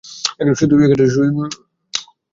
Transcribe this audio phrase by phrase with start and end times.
[0.59, 1.59] শুধু তারা দুই জন হাঁটছে।